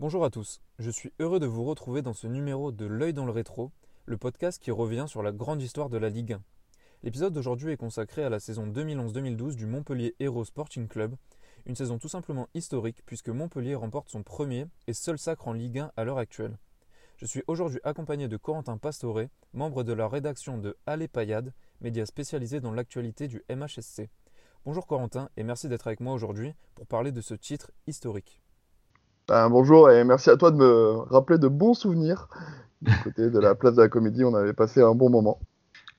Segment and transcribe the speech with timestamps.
[0.00, 3.24] Bonjour à tous, je suis heureux de vous retrouver dans ce numéro de L'œil dans
[3.24, 3.72] le rétro,
[4.06, 6.42] le podcast qui revient sur la grande histoire de la Ligue 1.
[7.02, 11.16] L'épisode d'aujourd'hui est consacré à la saison 2011-2012 du Montpellier Hero Sporting Club,
[11.66, 15.80] une saison tout simplement historique puisque Montpellier remporte son premier et seul sacre en Ligue
[15.80, 16.58] 1 à l'heure actuelle.
[17.16, 22.06] Je suis aujourd'hui accompagné de Corentin Pastoré, membre de la rédaction de Allez Payade, média
[22.06, 24.08] spécialisé dans l'actualité du MHSC.
[24.64, 28.40] Bonjour Corentin et merci d'être avec moi aujourd'hui pour parler de ce titre historique.
[29.28, 32.28] Ben, bonjour et merci à toi de me rappeler de bons souvenirs.
[32.80, 35.38] Du côté de la place de la Comédie, on avait passé un bon moment.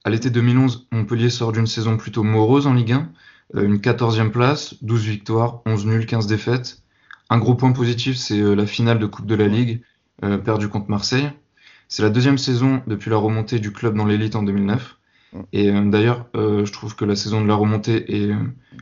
[0.03, 3.09] À l'été 2011, Montpellier sort d'une saison plutôt morose en Ligue 1.
[3.55, 6.81] Euh, une 14e place, 12 victoires, 11 nuls, 15 défaites.
[7.29, 9.83] Un gros point positif, c'est euh, la finale de Coupe de la Ligue,
[10.23, 11.29] euh, perdue contre Marseille.
[11.87, 14.97] C'est la deuxième saison depuis la remontée du club dans l'élite en 2009.
[15.33, 15.39] Mm.
[15.53, 18.33] Et d'ailleurs, je trouve que la saison de la remontée est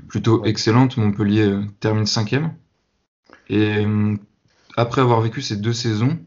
[0.08, 0.96] plutôt excellente.
[0.96, 2.54] Montpellier termine cinquième.
[3.50, 3.86] Et
[4.78, 6.18] après avoir vécu ces deux saisons,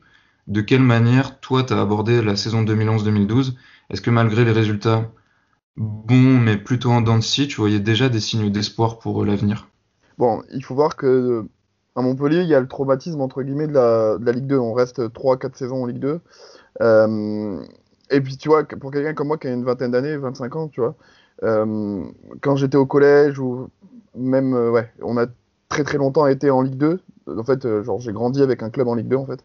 [0.46, 3.54] de quelle manière toi tu as abordé la saison 2011-2012
[3.88, 5.10] Est-ce que malgré les résultats
[5.76, 9.68] bons mais plutôt en dents de scie, tu voyais déjà des signes d'espoir pour l'avenir?
[10.18, 11.46] Bon, il faut voir que
[11.96, 14.58] à Montpellier, il y a le traumatisme entre guillemets de la, Ligue 2.
[14.58, 16.20] On reste 3-4 saisons en Ligue 2.
[16.82, 17.62] Euh,
[18.10, 20.68] et puis tu vois, pour quelqu'un comme moi qui a une vingtaine d'années, 25 ans,
[20.68, 20.94] tu vois,
[21.42, 22.04] euh,
[22.40, 23.68] quand j'étais au collège ou
[24.16, 25.26] même, euh, ouais, on a
[25.68, 27.00] très très longtemps été en Ligue 2.
[27.38, 29.44] En fait, euh, genre j'ai grandi avec un club en Ligue 2 en fait.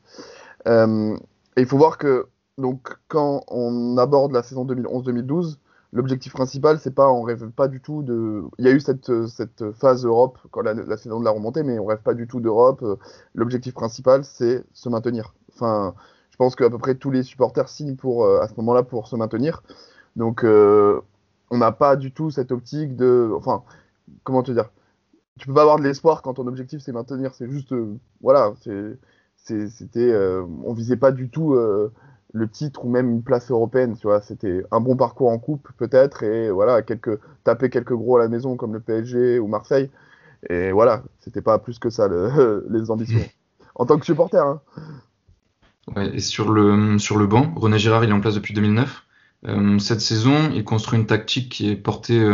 [0.68, 1.16] Euh,
[1.58, 5.58] et il faut voir que donc quand on aborde la saison 2011-2012,
[5.94, 8.44] l'objectif principal c'est pas on rêve pas du tout de.
[8.60, 11.80] Il y a eu cette, cette phase Europe quand la, saison de la remontée, mais
[11.80, 12.84] on rêve pas du tout d'Europe.
[13.34, 15.34] L'objectif principal c'est se maintenir.
[15.54, 15.94] Enfin,
[16.32, 19.16] je pense qu'à peu près tous les supporters signent pour à ce moment-là pour se
[19.16, 19.64] maintenir.
[20.16, 23.32] Donc on n'a pas du tout cette optique de.
[23.36, 23.64] Enfin,
[24.24, 24.70] comment te dire?
[25.40, 27.34] Tu peux pas avoir de l'espoir quand ton objectif c'est maintenir.
[27.34, 28.54] C'est juste, euh, voilà,
[29.38, 31.92] c'était, euh, on visait pas du tout euh,
[32.34, 33.98] le titre ou même une place européenne.
[33.98, 38.18] Tu vois, c'était un bon parcours en coupe peut-être et voilà, quelques taper quelques gros
[38.18, 39.90] à la maison comme le PSG ou Marseille.
[40.50, 42.08] Et voilà, c'était pas plus que ça
[42.70, 43.20] les ambitions.
[43.76, 44.42] en tant que supporter.
[44.42, 44.62] Hein.
[45.96, 49.04] Ouais, et sur le sur le banc, René Girard il est en place depuis 2009.
[49.80, 52.26] cette saison, il construit une tactique qui est portée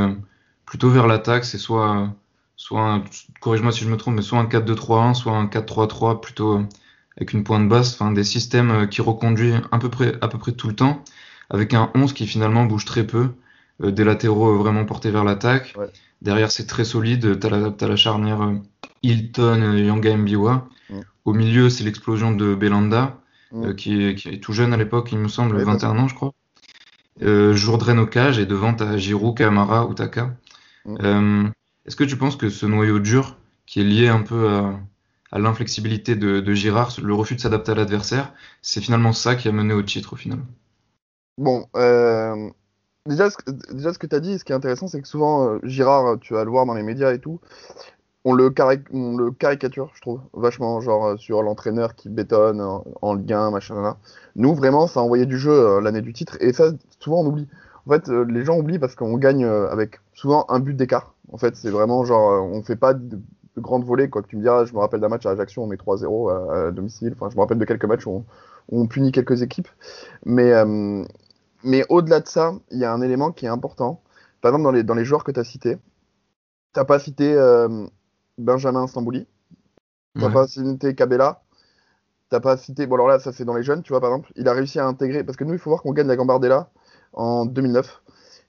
[0.65, 1.45] plutôt vers l'attaque.
[1.45, 2.13] C'est soit
[2.61, 3.03] soit
[3.39, 6.63] corrige-moi si je me trompe, mais soit un 4-2-3-1, soit un 4-3-3 plutôt euh,
[7.17, 10.37] avec une pointe basse, enfin des systèmes euh, qui reconduisent à peu près, à peu
[10.37, 11.03] près tout le temps,
[11.49, 13.31] avec un 11 qui finalement bouge très peu,
[13.83, 15.73] euh, des latéraux vraiment portés vers l'attaque.
[16.21, 18.53] Derrière, c'est très solide, tu as, la charnière
[19.01, 20.67] Hilton, Yanga Mbiwa.
[21.25, 23.17] Au milieu, c'est l'explosion de Belanda,
[23.75, 26.33] qui, est, tout jeune à l'époque, il me semble, 21 ans, je crois.
[27.23, 30.35] Euh, Jourdrain au cage, et devant, tu as Giroud, Kamara, Utaka.
[31.85, 34.47] Est-ce que tu penses que ce noyau dur, qui est lié un peu
[35.31, 39.51] à, l'inflexibilité de, Girard, le refus de s'adapter à l'adversaire, c'est finalement ça qui a
[39.51, 40.39] mené au titre au final?
[41.37, 42.49] Bon, euh,
[43.07, 46.19] déjà, ce, que tu as dit, ce qui est intéressant, c'est que souvent, euh, Girard,
[46.19, 47.39] tu vas le voir dans les médias et tout,
[48.25, 53.81] on le, caricature, je trouve, vachement, genre euh, sur l'entraîneur qui bétonne en, en machin,
[53.81, 53.97] là.
[54.35, 57.47] Nous, vraiment, ça a envoyé du jeu l'année du titre, et ça, souvent, on oublie.
[57.87, 61.15] En fait, les gens oublient parce qu'on gagne avec souvent un but d'écart.
[61.31, 63.19] En fait, c'est vraiment genre, euh, on fait pas de,
[63.57, 64.07] grandes volées.
[64.07, 66.67] Quoi que tu me diras, je me rappelle d'un match à Ajaccio, on met 3-0
[66.67, 67.13] à, domicile.
[67.15, 68.23] Enfin, je me rappelle de quelques matchs où
[68.69, 69.67] on, punit quelques équipes.
[70.25, 71.03] Mais, euh,
[71.63, 74.03] mais au-delà de ça, il y a un élément qui est important.
[74.41, 75.77] Par exemple, dans les, dans les joueurs que tu as cités,
[76.73, 77.87] tu n'as pas cité euh,
[78.37, 79.25] Benjamin Stambouli,
[80.15, 81.41] tu n'as pas cité Cabella,
[82.29, 82.85] tu n'as pas cité.
[82.85, 84.31] Bon, alors là, ça c'est dans les jeunes, tu vois, par exemple.
[84.35, 85.23] Il a réussi à intégrer.
[85.23, 86.69] Parce que nous, il faut voir qu'on gagne la Gambardella
[87.13, 88.01] en 2009.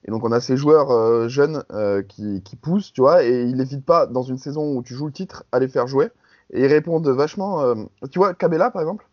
[0.05, 3.55] Et donc on a ces joueurs euh, jeunes euh, qui, poussent, tu vois, et ils
[3.55, 6.09] n'hésitent pas dans une saison où tu joues le titre à les faire jouer.
[6.51, 7.61] Et ils répondent vachement.
[7.61, 7.75] Euh,
[8.11, 9.05] tu vois, Cabella par exemple,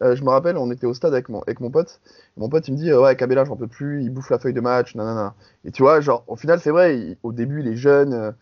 [0.00, 2.00] je me rappelle, on était au stade avec mon, pote.
[2.36, 4.60] mon pote il me dit ouais Cabella j'en peux plus, il bouffe la feuille de
[4.60, 5.34] match, nanana.
[5.64, 8.32] Et tu vois, genre au final c'est vrai, au début il est jeune,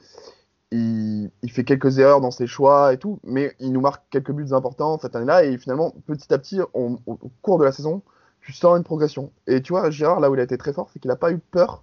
[0.70, 4.32] il, il, fait quelques erreurs dans ses choix et tout, mais il nous marque quelques
[4.32, 6.98] buts importants cette année-là et finalement petit à petit au
[7.40, 8.02] cours de la saison
[8.46, 9.32] tu sens une progression.
[9.48, 11.32] Et tu vois, Girard, là où il a été très fort, c'est qu'il n'a pas
[11.32, 11.82] eu peur,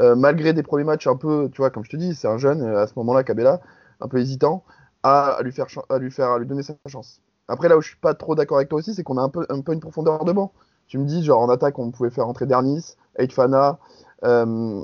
[0.00, 2.38] euh, malgré des premiers matchs un peu, tu vois, comme je te dis, c'est un
[2.38, 3.60] jeune, euh, à ce moment-là, Cabella,
[4.00, 4.64] un peu hésitant,
[5.02, 7.20] à, lui faire, lui donner sa chance.
[7.48, 9.28] Après, là où je suis pas trop d'accord avec toi aussi, c'est qu'on a un
[9.28, 10.52] peu, un peu une profondeur de banc.
[10.86, 13.78] Tu me dis, genre, en attaque, on pouvait faire entrer Dernis, Eitfana,
[14.24, 14.82] euh,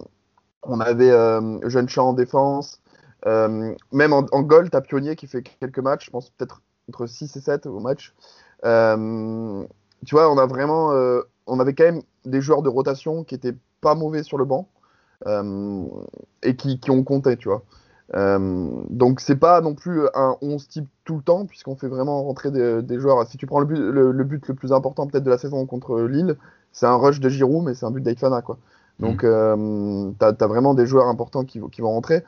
[0.63, 1.11] on avait
[1.69, 2.81] Jeune Champ en défense,
[3.25, 7.37] même en, en goal, t'as Pionnier qui fait quelques matchs, je pense peut-être entre 6
[7.37, 8.15] et 7 au match.
[8.63, 11.17] tu vois, on
[11.49, 14.69] on avait quand même des joueurs de rotation qui étaient pas mauvais sur le banc.
[15.27, 15.85] Euh,
[16.43, 17.63] et qui, qui, ont compté, tu vois.
[18.15, 22.23] Euh, donc c'est pas non plus un 11 type tout le temps, puisqu'on fait vraiment
[22.23, 23.27] rentrer des, des, joueurs.
[23.27, 25.65] Si tu prends le but le, le, but le plus important peut-être de la saison
[25.67, 26.37] contre Lille,
[26.73, 28.43] c'est un rush de Giroud, mais c'est un but d'Aitfana.
[28.43, 28.59] Quoi.
[29.01, 29.27] Donc mmh.
[29.27, 32.23] euh, tu as, as, vraiment des joueurs importants qui, qui, vont rentrer.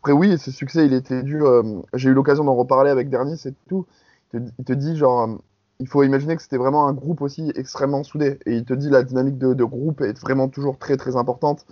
[0.00, 1.42] Après oui, ce succès, il était dû...
[1.42, 1.62] Euh,
[1.94, 3.86] J'ai eu l'occasion d'en reparler avec Dernis et tout.
[4.32, 5.28] Il te, il te dit genre...
[5.28, 5.36] Euh,
[5.80, 8.38] il faut imaginer que c'était vraiment un groupe aussi extrêmement soudé.
[8.46, 11.66] Et il te dit la dynamique de, de groupe est vraiment toujours très très importante.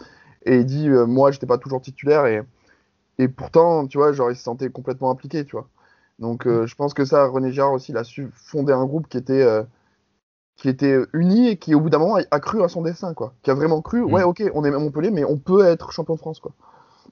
[0.47, 2.27] Et il dit, euh, moi, j'étais pas toujours titulaire.
[2.27, 2.43] Et,
[3.19, 5.69] et pourtant, tu vois, genre, il se sentait complètement impliqué, tu vois.
[6.19, 9.09] Donc, euh, je pense que ça, René Girard aussi, il a su fonder un groupe
[9.09, 9.62] qui était, euh,
[10.56, 13.35] qui était uni et qui, au bout d'un moment, a, cru à son destin, quoi.
[13.43, 14.12] Qui a vraiment cru, mmh.
[14.12, 16.53] ouais, ok, on est Montpellier, mais on peut être champion de France, quoi.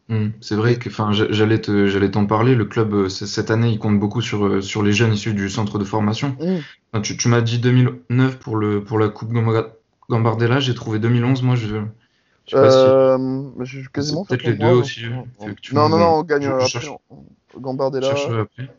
[0.09, 0.31] Mmh.
[0.41, 2.55] C'est vrai que, enfin, j'allais te, j'allais t'en parler.
[2.55, 5.85] Le club cette année, il compte beaucoup sur sur les jeunes issus du centre de
[5.85, 6.37] formation.
[6.41, 6.57] Mmh.
[6.93, 9.33] Enfin, tu, tu m'as dit 2009 pour le pour la Coupe
[10.09, 10.59] Gambardella.
[10.59, 11.43] J'ai trouvé 2011.
[11.45, 11.77] Moi, je
[12.51, 13.85] je sais pas euh, si...
[13.93, 15.03] Quasiment Peut-être les deux aussi.
[15.73, 16.67] Non, non, non, on gagne je, après.
[16.67, 16.91] Cherche...
[17.57, 18.11] Gambardella.
[18.11, 18.71] Après.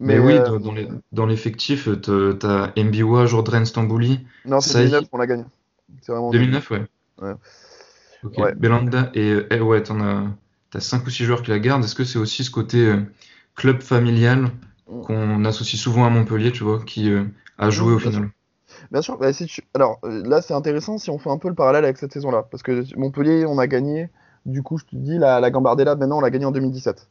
[0.00, 0.58] Mais, mais oui, euh...
[1.10, 4.26] dans, l'effectif, t'as Mbiwa, Jourdren Stambouli.
[4.44, 5.44] Non, c'est 2009 qu'on la gagne.
[6.06, 6.86] 2009, ouais.
[7.22, 8.54] ouais.
[8.54, 10.26] Belanda et eh, ouais, t'en as,
[10.74, 11.84] as 5 ou 6 joueurs qui la gardent.
[11.84, 13.00] Est-ce que c'est aussi ce côté euh,
[13.54, 14.50] club familial
[14.88, 15.00] mm.
[15.02, 17.24] qu'on associe souvent à Montpellier, tu vois, qui euh,
[17.56, 18.30] a joué mmh, au final?
[18.90, 19.28] Bien sûr, bah,
[19.74, 22.62] alors là c'est intéressant si on fait un peu le parallèle avec cette saison-là, parce
[22.62, 24.10] que Montpellier, on a gagné,
[24.46, 27.08] du coup je te dis, la, la Gambardella, maintenant on l'a gagné en 2017.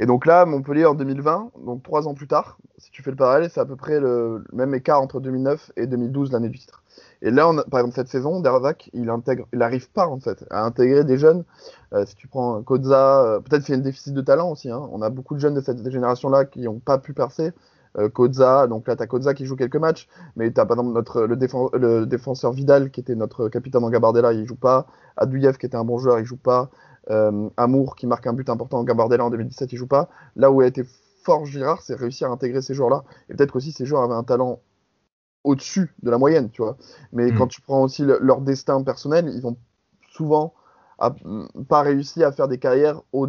[0.00, 3.16] Et donc là, Montpellier en 2020, donc trois ans plus tard, si tu fais le
[3.16, 6.82] parallèle, c'est à peu près le, même écart entre 2009 et 2012, l'année du titre.
[7.22, 10.64] Et là, par exemple, cette saison, Dervac, il intègre, il n'arrive pas en fait à
[10.64, 11.44] intégrer des jeunes.
[11.92, 14.70] Euh, si tu prends Koza, euh, peut-être a un déficit de talent aussi.
[14.70, 14.88] Hein.
[14.90, 17.52] On a beaucoup de jeunes de cette génération-là qui n'ont pas pu percer euh,
[18.12, 20.94] Koza, donc là tu as Koza qui joue quelques matchs, mais tu as par exemple
[20.94, 24.86] notre, le, défense, le, défenseur Vidal qui était notre capitaine en Gabardella, il joue pas,
[25.16, 26.70] Adouyev qui était un bon joueur, il joue pas,
[27.10, 30.08] euh, Amour qui marque un but important en Gabardella en 2017, il joue pas.
[30.36, 30.84] Là où a été
[31.22, 34.24] fort Girard, c'est réussir à intégrer ces joueurs-là, et peut-être qu'aussi ces joueurs avaient un
[34.24, 34.60] talent
[35.44, 36.76] au-dessus de la moyenne, tu vois.
[37.12, 37.38] Mais mmh.
[37.38, 39.56] quand tu prends aussi le, leur destin personnel, ils ont
[40.12, 40.54] souvent
[40.98, 41.14] à,
[41.68, 43.28] pas réussi à faire des carrières au,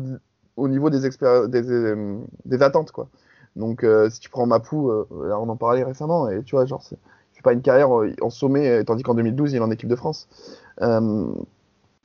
[0.55, 3.09] au niveau des, des, des, des attentes, quoi.
[3.55, 6.81] Donc, euh, si tu prends Mapou, euh, on en parlait récemment, et tu vois, genre,
[6.83, 6.97] c'est
[7.43, 10.27] pas une carrière euh, en sommet, tandis qu'en 2012, il est en équipe de France.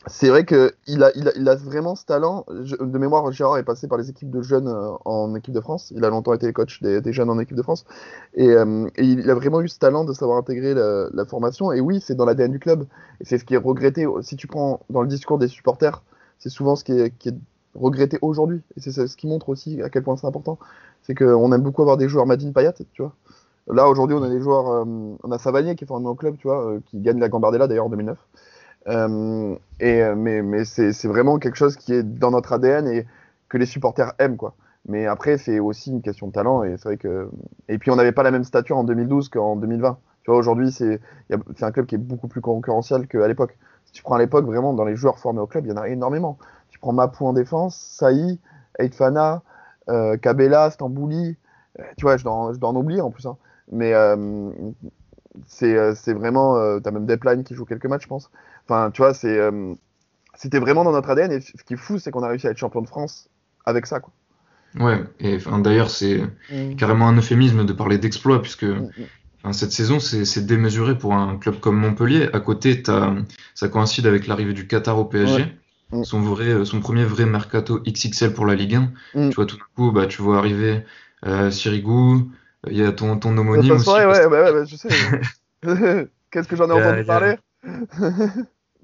[0.06, 2.47] C'est vrai qu'il a, il a, vraiment ce talent.
[2.49, 4.73] De mémoire, Gérard est passé par les équipes de jeunes
[5.05, 5.93] en équipe de France.
[5.95, 7.85] Il a longtemps été coach des, jeunes en équipe de France.
[8.35, 8.55] Et,
[8.97, 11.73] il a vraiment eu ce talent de savoir intégrer la, formation.
[11.73, 12.87] Et oui, c'est dans l'ADN du club.
[13.21, 14.06] Et c'est ce qui est regretté.
[14.23, 16.03] Si tu prends dans le discours des supporters,
[16.39, 17.35] c'est souvent ce qui est
[17.79, 18.63] regretté aujourd'hui.
[18.77, 20.59] Et c'est ce qui montre aussi à quel point c'est important.
[21.03, 23.15] C'est qu'on aime beaucoup avoir des joueurs Madine Payat, tu vois.
[23.71, 24.71] Là, aujourd'hui, on a des joueurs.
[24.71, 24.85] Euh,
[25.23, 27.67] on a Savanier qui est formé au club, tu vois, euh, qui gagne la Gambardella
[27.67, 28.19] d'ailleurs en 2009.
[28.89, 33.07] Euh, et, mais mais c'est vraiment quelque chose qui est dans notre ADN et
[33.49, 34.55] que les supporters aiment, quoi.
[34.87, 36.63] Mais après, c'est aussi une question de talent.
[36.65, 37.29] Et vrai que.
[37.69, 39.99] Et puis, on n'avait pas la même stature en 2012 qu'en 2020.
[40.23, 41.01] Tu vois, aujourd'hui, c'est
[41.61, 43.59] un club qui est beaucoup plus concurrentiel qu'à l'époque.
[43.85, 45.77] Si tu prends à l'époque, vraiment, dans les joueurs formés au club, il y en
[45.77, 46.39] a énormément.
[46.79, 48.39] Tu prends Mapou en défense, Saï,
[48.79, 49.43] Eitfana,
[49.89, 51.37] euh, Kabela, Stambouli,
[51.81, 53.27] euh, tu vois, je dois, je dois en oublier en plus.
[53.27, 53.37] Hein.
[53.73, 54.17] Mais euh,
[55.47, 56.57] c'est euh, vraiment.
[56.57, 58.31] Euh, tu as même Depline qui joue quelques matchs, je pense.
[58.65, 59.39] Enfin, tu vois, c'est
[60.37, 61.33] c'était vraiment dans notre ADN.
[61.33, 63.29] Et ce qui est fou, c'est qu'on a réussi à être champion de France
[63.67, 63.99] avec ça.
[63.99, 64.13] Quoi.
[64.79, 66.23] Ouais, et enfin, d'ailleurs, c'est
[66.53, 66.77] mmh.
[66.77, 68.91] carrément un euphémisme de parler d'exploit, puisque mmh.
[69.43, 72.29] enfin, cette saison, c'est démesuré pour un club comme Montpellier.
[72.33, 73.14] À côté, as,
[73.55, 75.35] ça coïncide avec l'arrivée du Qatar au PSG.
[75.35, 75.58] Ouais.
[75.92, 76.04] Mm.
[76.04, 78.92] Son, vrai, son premier vrai mercato XXL pour la Ligue 1.
[79.14, 79.28] Mm.
[79.30, 80.85] Tu vois, tout d'un coup, bah, tu vois arriver
[81.26, 82.26] euh, Sirigu,
[82.71, 83.88] il y a ton, ton homonyme aussi.
[83.88, 84.88] Ouais, ouais, ouais, ouais, je sais.
[86.30, 87.37] Qu'est-ce que j'en ai entendu parler?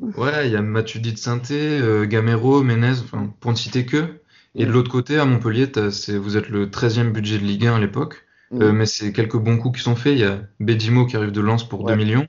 [0.00, 4.20] Ouais, il y a Matuidi de Sainté, euh, Gamero, Menez, enfin, pour ne citer que.
[4.56, 4.68] Et mm.
[4.68, 5.70] de l'autre côté, à Montpellier,
[6.18, 8.26] vous êtes le 13e budget de Ligue 1 à l'époque.
[8.50, 8.62] Mm.
[8.62, 10.14] Euh, mais c'est quelques bons coups qui sont faits.
[10.14, 11.92] Il y a Bedimo qui arrive de Lens pour ouais.
[11.92, 12.26] 2 millions.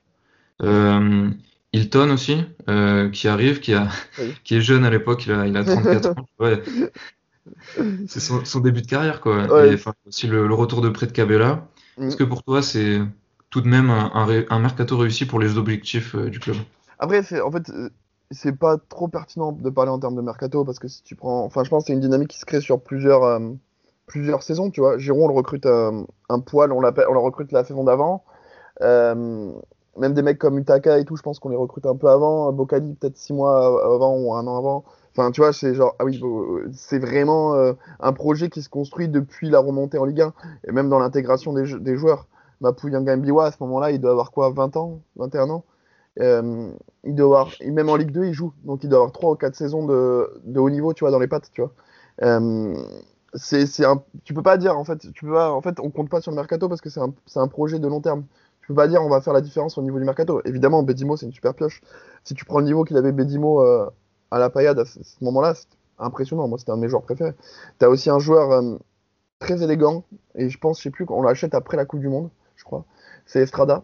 [0.61, 1.29] Euh,
[1.75, 3.87] Hilton aussi, euh, qui arrive, qui, a,
[4.19, 4.33] oui.
[4.43, 6.15] qui est jeune à l'époque, il a, il a 34 ans.
[6.39, 6.61] Ouais.
[8.07, 9.45] C'est son, son, début de carrière, quoi.
[9.45, 9.75] Ouais.
[9.75, 11.67] Et aussi le, le, retour de près de Cabella.
[11.97, 12.07] Mm.
[12.07, 12.99] Est-ce que pour toi, c'est
[13.51, 16.55] tout de même un, un, un, mercato réussi pour les objectifs euh, du club?
[16.97, 17.71] Après, en fait,
[18.31, 21.43] c'est pas trop pertinent de parler en termes de mercato parce que si tu prends.
[21.43, 23.39] Enfin, je pense que c'est une dynamique qui se crée sur plusieurs, euh,
[24.07, 24.97] plusieurs saisons, tu vois.
[24.97, 28.23] Giron, on le recrute euh, un poil, on, on le recrute la saison d'avant.
[28.81, 29.51] Euh,
[29.97, 32.51] même des mecs comme Utaka et tout, je pense qu'on les recrute un peu avant.
[32.51, 34.83] Bocali, peut-être six mois avant ou un an avant.
[35.17, 36.21] Enfin, tu vois, c'est genre, ah oui,
[36.73, 40.33] c'est vraiment euh, un projet qui se construit depuis la remontée en Ligue 1
[40.67, 42.27] et même dans l'intégration des, des, joueurs.
[42.59, 45.63] Mapou Yangambiwa, à ce moment-là, il doit avoir quoi, 20 ans, 21 ans?
[46.19, 46.69] Euh,
[47.05, 48.51] Il doit avoir, même en Ligue 2, il joue.
[48.65, 51.27] Donc il doit avoir 3 ou 4 saisons de, haut niveau, tu vois, dans les
[51.27, 51.71] pattes, tu vois.
[53.35, 53.85] c'est, c'est
[54.25, 56.31] tu peux pas dire en fait, tu peux pas, en fait, on compte pas sur
[56.31, 56.99] le mercato parce que c'est
[57.39, 58.25] un projet de long terme.
[58.65, 60.41] Tu peux pas dire on va faire la différence au niveau du mercato.
[60.43, 61.81] Évidemment, Bedimo c'est une super pioche.
[62.23, 63.87] Si tu prends le niveau qu'il avait Bedimo euh,
[64.31, 65.67] à la paillade à ce, moment-là, c'est
[65.99, 66.47] impressionnant.
[66.47, 67.35] Moi, c'était un de mes joueurs préférés.
[67.77, 68.77] Tu as aussi un joueur euh,
[69.37, 70.03] très élégant
[70.33, 72.85] et je pense, je sais plus, on l'achète après la Coupe du Monde, je crois.
[73.27, 73.83] C'est Estrada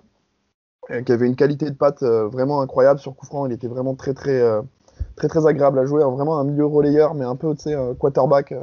[0.90, 3.28] euh, qui avait une qualité de patte vraiment incroyable sur coup.
[3.46, 4.42] Il était vraiment très très
[5.16, 6.04] très très agréable à jouer.
[6.04, 8.56] Vraiment un milieu relayeur, mais un peu tu sais quarterback.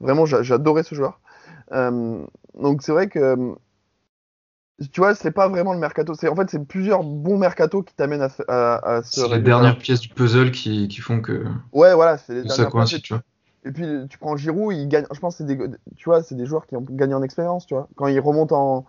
[0.00, 1.20] Vraiment, j'adorais ce joueur.
[1.70, 3.54] Donc c'est vrai que
[4.92, 6.14] tu vois, c'est pas vraiment le mercato.
[6.14, 9.78] C'est en fait c'est plusieurs bons mercato qui t'amènent à, à, à C'est les dernières
[9.78, 11.44] pièces du puzzle qui, qui font que.
[11.72, 13.22] Ouais, voilà, c'est les ça coïncide, tu vois.
[13.64, 15.04] Et puis tu prends Giroud, il gagne.
[15.12, 15.58] Je pense c'est des,
[15.96, 17.88] tu vois, c'est des joueurs qui ont gagné en expérience, tu vois.
[17.96, 18.86] Quand il remonte en,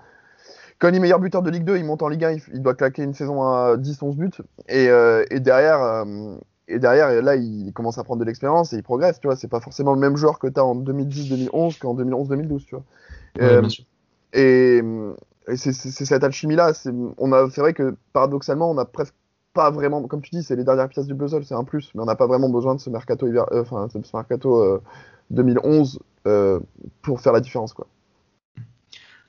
[0.79, 2.73] quand il est meilleur buteur de Ligue 2, il monte en Ligue 1, il, doit
[2.73, 4.29] claquer une saison à 10-11 buts.
[4.69, 6.35] Et, euh, et derrière, euh,
[6.69, 9.35] et derrière, là, il commence à prendre de l'expérience et il progresse, tu vois.
[9.35, 12.83] C'est pas forcément le même joueur que tu as en 2010-2011 qu'en 2011-2012, tu vois.
[13.41, 13.67] Euh,
[14.33, 14.81] et,
[15.49, 16.73] et c'est cette alchimie-là.
[16.73, 19.13] C'est vrai que paradoxalement, on a presque
[19.53, 22.01] pas vraiment, comme tu dis, c'est les dernières pièces du puzzle, c'est un plus, mais
[22.01, 24.81] on n'a pas vraiment besoin de ce mercato, hiver, euh, enfin, ce mercato
[25.31, 26.59] 2011 euh,
[27.01, 27.87] pour faire la différence, quoi.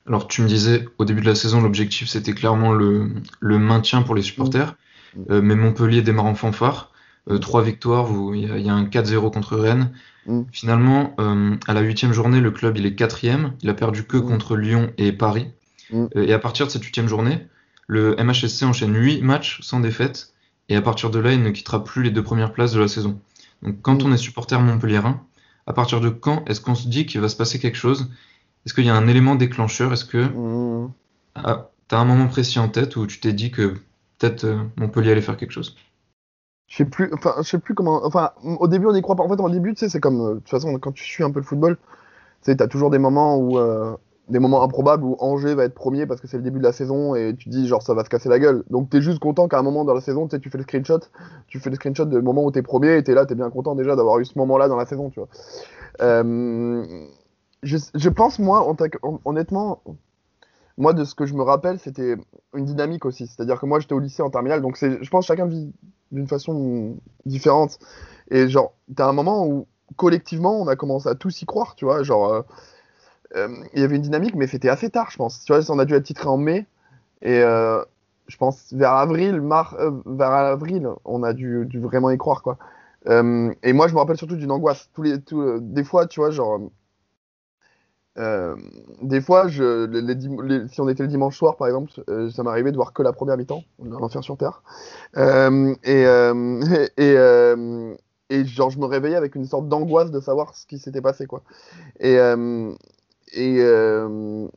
[0.07, 3.09] Alors, tu me disais au début de la saison, l'objectif c'était clairement le,
[3.39, 4.75] le, maintien pour les supporters,
[5.15, 5.39] mmh.
[5.39, 6.91] mais Montpellier démarre en fanfare.
[7.29, 9.91] Euh, trois victoires, il y, a un 4-0 contre Rennes.
[10.25, 10.41] Mm.
[10.51, 13.53] Finalement, euh, à la huitième journée, le club il est quatrième.
[13.61, 14.25] Il a perdu que mm.
[14.25, 15.47] contre Lyon et Paris.
[15.91, 16.05] Mm.
[16.15, 17.47] Euh, et à partir de cette huitième journée,
[17.87, 20.33] le MHSC enchaîne huit matchs sans défaite.
[20.69, 22.87] Et à partir de là, il ne quittera plus les deux premières places de la
[22.87, 23.19] saison.
[23.61, 25.21] Donc quand on est supporter montpelliérain,
[25.67, 28.09] à partir de quand est-ce qu'on se dit qu'il va se passer quelque chose?
[28.65, 29.91] Est-ce qu'il y a un élément déclencheur?
[29.93, 30.29] Est-ce que
[31.35, 33.75] ah, tu as un moment précis en tête où tu t'es dit que
[34.17, 35.75] peut-être Montpellier allait faire quelque chose?
[36.71, 38.05] Je sais plus, enfin, je sais plus comment.
[38.05, 39.23] Enfin, au début, on y croit pas.
[39.23, 40.21] En fait, au début, tu sais, c'est comme.
[40.21, 41.81] Euh, de toute façon, quand tu suis un peu le football, tu
[42.43, 43.59] sais, t'as toujours des moments où.
[43.59, 43.97] Euh,
[44.29, 46.71] des moments improbables où Angers va être premier parce que c'est le début de la
[46.71, 48.63] saison et tu dis genre ça va se casser la gueule.
[48.69, 50.99] Donc t'es juste content qu'à un moment dans la saison, tu tu fais le screenshot,
[51.47, 53.75] tu fais le screenshot du moment où t'es premier et t'es là, t'es bien content
[53.75, 55.29] déjà d'avoir eu ce moment-là dans la saison, tu vois.
[56.01, 56.85] Euh,
[57.63, 58.65] je, je, pense moi,
[59.25, 59.83] honnêtement,
[60.77, 62.15] moi de ce que je me rappelle, c'était
[62.55, 63.27] une dynamique aussi.
[63.27, 65.73] C'est-à-dire que moi j'étais au lycée en terminale, donc je pense chacun vit
[66.11, 67.79] d'une façon différente.
[68.29, 71.85] Et genre, t'as un moment où collectivement, on a commencé à tous y croire, tu
[71.85, 72.03] vois.
[72.03, 72.41] Genre, euh,
[73.35, 75.43] il y avait une dynamique, mais c'était assez tard, je pense.
[75.43, 76.65] Tu vois, on a dû être titré en mai.
[77.21, 77.83] Et euh,
[78.27, 82.57] je pense vers avril, mar vers avril, on a dû, vraiment y croire, quoi.
[83.07, 84.89] et moi, je me rappelle surtout d'une angoisse.
[84.93, 86.59] Tous les, tous, des fois, tu vois, genre,
[88.17, 88.55] euh,
[89.01, 92.71] des fois, je, les, si on était le dimanche soir, par exemple, euh, ça m'arrivait
[92.71, 94.63] de voir que la première mi-temps, l'enfer sur terre.
[95.17, 96.03] Euh, et,
[96.97, 97.15] et,
[98.29, 101.25] et, genre, je me réveillais avec une sorte d'angoisse de savoir ce qui s'était passé,
[101.25, 101.41] quoi.
[101.99, 102.17] Et,
[103.31, 103.59] et,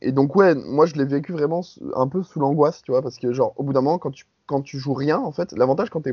[0.00, 1.62] et, donc, ouais, moi, je l'ai vécu vraiment
[1.94, 4.24] un peu sous l'angoisse, tu vois, parce que, genre, au bout d'un moment, quand tu,
[4.46, 6.12] quand tu joues rien, en fait, l'avantage quand t'es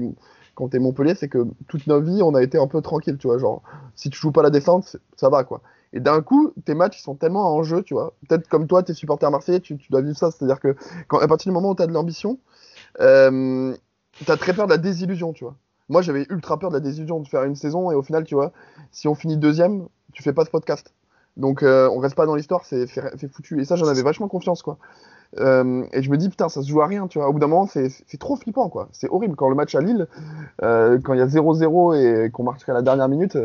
[0.56, 3.28] quand es Montpellier, c'est que toute notre vie, on a été un peu tranquille, tu
[3.28, 3.38] vois.
[3.38, 3.62] Genre,
[3.96, 5.62] si tu joues pas la descente, ça va, quoi.
[5.94, 8.14] Et d'un coup, tes matchs ils sont tellement en jeu, tu vois.
[8.28, 10.32] Peut-être comme toi, tes supporters marseillais, tu, tu dois vivre ça.
[10.32, 10.76] C'est-à-dire que
[11.12, 12.40] à partir du moment où tu as de l'ambition,
[13.02, 13.74] euh,
[14.14, 15.56] tu as très peur de la désillusion, tu vois.
[15.90, 18.36] Moi, j'avais ultra peur de la désillusion de faire une saison et au final, tu
[18.36, 18.54] vois,
[18.92, 20.94] si on finit deuxième, tu fais pas ce podcast.
[21.38, 22.88] Donc, euh, on reste pas dans l'histoire, c'est
[23.32, 23.62] foutu.
[23.62, 24.78] Et ça, j'en avais vachement confiance, quoi.
[25.40, 27.30] Euh, et je me dis, putain, ça se joue à rien, tu vois.
[27.30, 28.90] Au bout d'un moment, c'est trop flippant, quoi.
[28.92, 29.36] C'est horrible.
[29.36, 30.08] Quand le match à Lille,
[30.62, 33.38] euh, quand il y a 0-0 et qu'on marche à la dernière minute,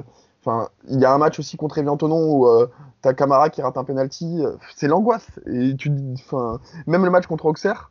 [0.47, 2.71] Enfin, il y a un match aussi contre Evian-Tonon où euh,
[3.03, 5.27] t'as Camara qui rate un penalty, euh, c'est l'angoisse.
[5.47, 7.91] Et tu, enfin, même le match contre Auxerre,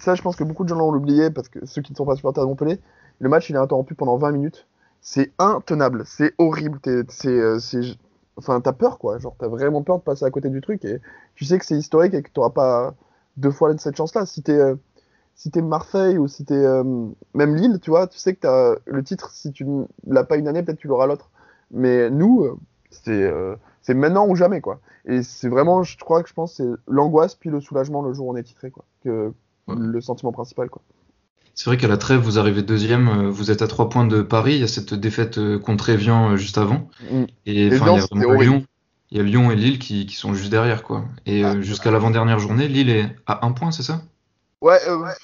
[0.00, 2.06] ça, je pense que beaucoup de gens l'ont oublié parce que ceux qui ne sont
[2.06, 2.80] pas supporters de Montpellier,
[3.18, 4.66] le match il est interrompu pendant 20 minutes.
[5.02, 6.80] C'est intenable, c'est horrible.
[7.10, 7.82] C'est,
[8.36, 9.18] enfin, t'as peur quoi.
[9.18, 11.00] Genre, t'as vraiment peur de passer à côté du truc et
[11.34, 12.94] tu sais que c'est historique et que t'auras pas
[13.36, 14.26] deux fois cette chance-là.
[14.26, 14.76] Si t'es euh,
[15.34, 16.84] si t'es Marseille ou si t'es euh,
[17.34, 19.30] même Lille, tu vois, tu sais que t'as le titre.
[19.32, 19.66] Si tu
[20.06, 21.30] l'as pas une année, peut-être tu l'auras l'autre.
[21.70, 22.56] Mais nous, euh,
[23.08, 24.80] euh, c'est maintenant ou jamais, quoi.
[25.06, 28.28] Et c'est vraiment, je crois que je pense, c'est l'angoisse puis le soulagement le jour
[28.28, 28.84] où on est titré, quoi.
[29.02, 29.32] Que
[29.68, 30.82] le sentiment principal, quoi.
[31.54, 34.22] C'est vrai qu'à la trêve, vous arrivez deuxième, euh, vous êtes à trois points de
[34.22, 36.88] Paris, il y a cette défaite contre Evian juste avant.
[37.10, 37.24] Mm.
[37.46, 38.64] Et enfin, il y a vraiment Lyon.
[39.10, 41.04] Il y a Lyon et Lille qui, qui sont juste derrière, quoi.
[41.26, 41.60] Et ah.
[41.60, 44.02] jusqu'à l'avant-dernière journée, Lille est à un point, c'est ça?
[44.60, 44.78] Ouais,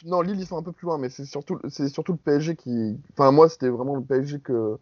[0.04, 2.56] non, Lille ils sont un peu plus loin, mais c'est surtout, c'est surtout le PSG
[2.56, 3.00] qui.
[3.12, 4.78] Enfin, moi, c'était vraiment le PSG que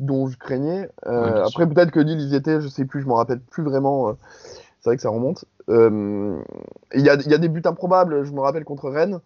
[0.00, 0.88] dont je craignais.
[1.06, 3.62] Euh, après, peut-être que Lille, ils y étaient, je sais plus, je m'en rappelle plus
[3.62, 4.08] vraiment.
[4.08, 4.12] Euh,
[4.80, 5.44] c'est vrai que ça remonte.
[5.68, 6.40] Euh,
[6.94, 9.20] il y, a, y, a, des buts improbables, je me rappelle contre Rennes.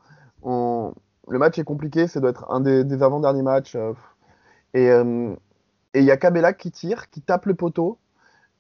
[1.29, 3.77] Le match est compliqué, ça doit être un des, avant-derniers matchs.
[4.75, 4.91] et
[5.95, 7.99] et il y a Kabela qui tire, qui tape le poteau,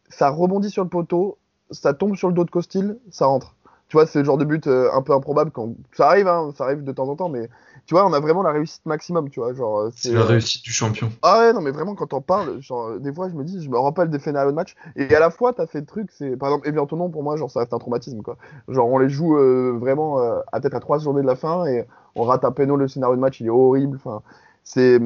[0.08, 1.38] ça rebondit sur le poteau,
[1.70, 3.56] ça tombe sur le dos de Costil, ça rentre.
[3.88, 6.52] Tu vois, c'est le genre de but euh, un peu improbable quand ça arrive, hein,
[6.56, 7.48] ça arrive de temps en temps, mais
[7.86, 9.80] tu vois, on a vraiment la réussite maximum, tu vois, genre.
[9.80, 11.10] euh, C'est la réussite du champion.
[11.22, 13.62] Ah ouais, non, mais vraiment, quand on parle, genre, euh, des fois, je me dis,
[13.62, 16.10] je me rappelle des scénarios de match, et à la fois, t'as fait le truc,
[16.12, 18.36] c'est, par exemple, Evian Tonon, pour moi, genre, ça reste un traumatisme, quoi.
[18.68, 21.66] Genre, on les joue euh, vraiment euh, à peut-être à trois journées de la fin,
[21.66, 24.22] et on rate un péno, le scénario de match, il est horrible, enfin,
[24.64, 25.00] c'est.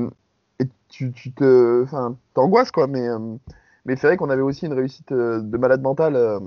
[0.59, 1.83] Et tu, tu te.
[1.85, 3.07] Enfin, t'angoisses, quoi, mais.
[3.09, 3.19] euh,
[3.85, 6.41] mais c'est vrai qu'on avait aussi une réussite euh, de malade mental, euh,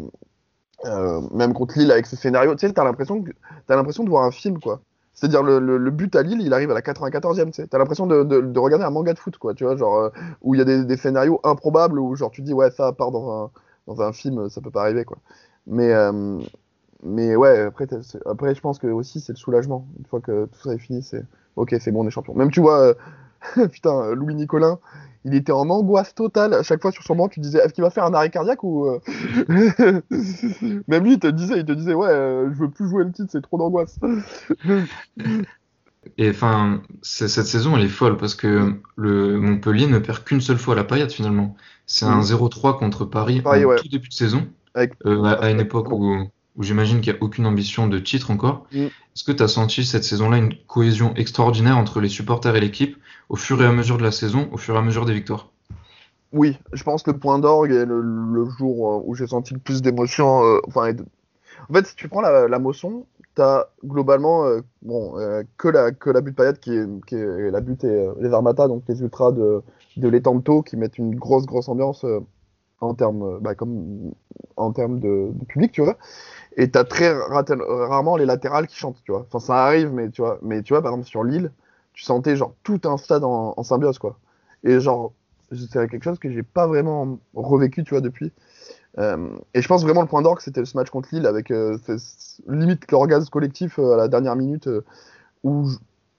[0.86, 2.56] euh, même contre Lille avec ce scénario.
[2.56, 3.32] Tu sais, t'as l'impression que
[3.68, 4.82] t'as l'impression de voir un film, quoi.
[5.20, 7.68] C'est-à-dire le, but à Lille, il arrive à la 94e, tu.
[7.68, 9.54] T'as l'impression de, de, de regarder un manga de foot, quoi.
[9.54, 10.10] Tu vois, genre euh,
[10.42, 13.44] où il y a des, scénarios improbables où genre tu dis ouais ça part dans
[13.44, 13.52] un
[13.86, 15.18] dans un film, ça peut pas arriver, quoi.
[15.68, 16.40] Mais euh,
[17.04, 17.88] mais ouais, après
[18.26, 19.86] après je pense que aussi c'est le soulagement.
[20.00, 21.26] Une fois que tout ça est fini, c'est
[21.58, 22.34] ok, c'est bon, on est champion.
[22.34, 24.80] Même tu vois, euh, putain, Louis Nicolin,
[25.26, 27.28] il était en angoisse totale à chaque fois sur son banc.
[27.30, 29.00] Tu disais est-ce qu'il va faire un arrêt cardiaque ou euh,
[30.88, 33.12] même lui il te disait, il te disait ouais, euh, je veux plus jouer le
[33.12, 34.00] titre, c'est trop d'angoisse.
[36.18, 40.58] Et enfin, cette saison, elle est folle parce que le Montpellier ne perd qu'une seule
[40.58, 41.56] fois la paillade finalement.
[41.86, 42.24] C'est un Mhm.
[42.24, 43.76] 0-3 contre Paris Paris, en ouais.
[43.78, 46.16] tout début de saison, Avec- euh, à, à une époque où,
[46.60, 48.68] où j'imagine qu'il n'y a aucune ambition de titre encore.
[48.74, 48.88] Mhm.
[49.16, 52.98] Est-ce que tu as senti cette saison-là une cohésion extraordinaire entre les supporters et l'équipe
[53.30, 55.50] au fur et à mesure de la saison, au fur et à mesure des victoires?
[56.34, 59.54] Oui, je pense que le point d'orgue est le, le jour euh, où j'ai senti
[59.54, 60.44] le plus d'émotion.
[60.44, 60.96] euh, enfin, et
[61.70, 65.92] en fait, si tu prends la, la motion, t'as globalement euh, bon euh, que la
[65.92, 69.00] que la butte paillade qui est qui est la butte et les armatas donc les
[69.02, 69.62] ultras de
[69.98, 72.06] de l'étanto qui mettent une grosse grosse ambiance
[72.82, 74.12] en termes bah, comme
[74.56, 75.98] en termes de, de public, tu vois.
[76.60, 79.22] Et t'as très rarement les latérales qui chantent, tu vois.
[79.22, 81.54] Enfin, ça arrive, mais tu vois, mais tu vois, par exemple sur Lille,
[81.94, 84.20] tu sentais genre tout un stade en, symbiose, quoi.
[84.66, 85.14] Et genre
[85.54, 88.34] c'est quelque chose que j'ai pas vraiment revécu, tu vois, depuis.
[88.98, 91.78] Euh, et je pense vraiment le point d'orgue, c'était ce match contre Lille avec euh,
[92.50, 94.84] limite l'orgasme collectif euh, à la dernière minute euh,
[95.46, 95.70] où,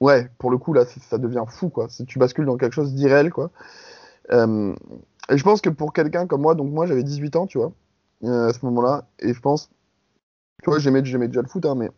[0.01, 1.89] ouais, pour le coup, là, ça devient fou, quoi.
[2.09, 3.51] Tu bascules dans quelque chose d'irréel, quoi.
[4.33, 7.73] Et je pense que pour quelqu'un comme moi, donc moi j'avais 18 ans, tu vois,
[8.25, 9.71] à ce moment-là, et je pense,
[10.63, 11.91] tu vois, j'aimais déjà le foot, hein, mais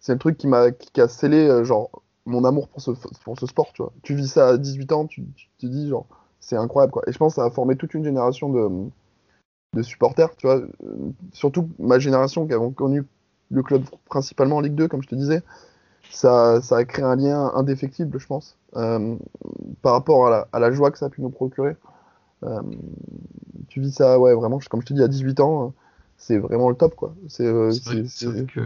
[0.00, 2.92] c'est le truc qui m'a qui, a scellé, euh, genre, mon amour pour ce,
[3.24, 3.92] pour ce sport, tu vois.
[4.02, 5.24] Tu vis ça à 18 ans, tu,
[5.58, 6.06] te dis, genre,
[6.40, 7.02] c'est incroyable, quoi.
[7.06, 8.68] Et je pense que ça a formé toute une génération de,
[9.74, 10.56] de supporters, tu vois.
[10.56, 13.04] Euh, Surtout ma génération qui avons connu
[13.50, 15.42] le club principalement en Ligue 2, comme je te disais.
[16.10, 19.16] Ça, ça a créé un lien indéfectible, je pense, euh,
[19.82, 21.76] par rapport à la, joie que ça a pu nous procurer.
[23.68, 25.74] Tu vis ça, ouais, vraiment, comme je te dis, à 18 ans,
[26.18, 27.14] c'est vraiment le top, quoi.
[27.28, 28.60] C'est, euh, C'est que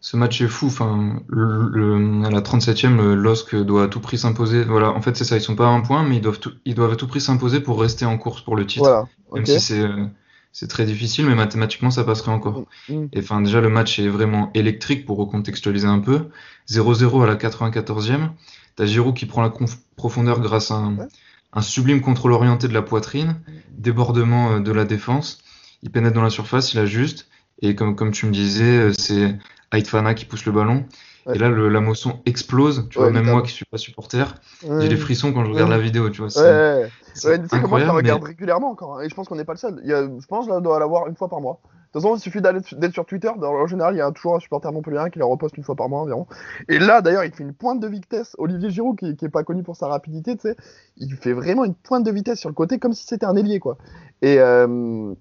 [0.00, 0.66] ce match est fou.
[0.66, 4.64] Enfin, le, le- à la 37e, le LOSC doit à tout prix s'imposer.
[4.64, 5.36] Voilà, en fait, c'est ça.
[5.36, 7.20] Ils sont pas à un point, mais ils doivent, tout- ils doivent à tout prix
[7.20, 8.84] s'imposer pour rester en course pour le titre.
[8.84, 10.06] Voilà, Même si c'est euh,
[10.52, 12.64] c'est très difficile, mais mathématiquement, ça passerait encore.
[12.88, 13.04] Mm.
[13.12, 16.28] Et enfin, déjà, le match est vraiment électrique pour recontextualiser un peu.
[16.68, 18.30] 0-0 à la 94e.
[18.76, 19.52] T'as Giroud qui prend la
[19.96, 21.06] profondeur grâce à un, Ouais.
[21.52, 23.36] un sublime contrôle orienté de la poitrine,
[23.76, 25.38] débordement euh, de la défense.
[25.82, 27.28] Il pénètre dans la surface, il ajuste.
[27.62, 29.36] Et comme, comme tu me disais, euh, c'est
[29.70, 30.84] Haïtfana qui pousse le ballon.
[31.26, 31.36] Ouais.
[31.36, 32.86] Et là, le- la motion explose.
[32.88, 34.80] Tu Ouais, vois, même moi qui suis pas supporter, Ouais.
[34.80, 36.08] j'ai des frissons quand je regarde la vidéo.
[36.10, 37.90] Tu vois, c'est moi je la incroyable.
[37.92, 39.80] mais- regarde régulièrement encore, hein, et je pense qu'on n'est pas le seul.
[39.82, 41.60] Il y a, je pense que je dois l'avoir une fois par mois.
[41.64, 43.28] De toute façon, il suffit d'être sur Twitter.
[43.28, 45.88] En général, il y a toujours un supporter montpelliérain qui la reposte une fois par
[45.88, 46.26] mois environ.
[46.68, 48.34] Et là, d'ailleurs, il fait une pointe de vitesse.
[48.38, 50.56] Olivier Giroud, qui, qui est pas connu pour sa rapidité, tu sais,
[50.98, 53.58] il fait vraiment une pointe de vitesse sur le côté comme si c'était un ailier,
[53.58, 53.78] quoi.
[54.22, 55.14] Et euh,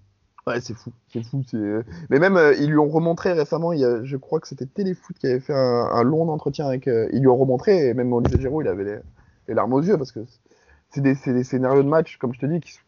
[0.47, 1.43] ouais, c'est fou, c'est fou.
[1.49, 3.73] c'est- Mais même, euh, ils lui ont remontré récemment.
[3.73, 6.87] Il y a, je crois que c'était Téléfoot qui avait fait un, long entretien avec.
[6.87, 8.97] euh, ils lui ont remontré, et même Olivier Giroud, il avait les,
[9.47, 10.19] les larmes aux yeux parce que
[10.89, 12.79] c'est des, des scénarios de match, comme je te dis, qui sont